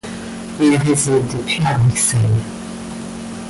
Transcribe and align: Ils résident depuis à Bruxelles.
Ils 0.59 0.77
résident 0.77 1.21
depuis 1.31 1.61
à 1.63 1.77
Bruxelles. 1.77 2.41